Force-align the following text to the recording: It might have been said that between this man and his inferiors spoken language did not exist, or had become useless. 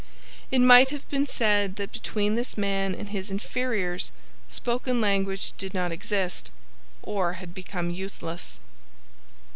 It 0.49 0.57
might 0.57 0.89
have 0.89 1.07
been 1.11 1.27
said 1.27 1.75
that 1.75 1.91
between 1.91 2.33
this 2.33 2.57
man 2.57 2.95
and 2.95 3.09
his 3.09 3.29
inferiors 3.29 4.11
spoken 4.49 4.99
language 4.99 5.53
did 5.59 5.75
not 5.75 5.91
exist, 5.91 6.49
or 7.03 7.33
had 7.33 7.53
become 7.53 7.91
useless. 7.91 8.57